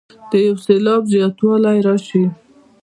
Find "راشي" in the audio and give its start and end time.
1.87-2.23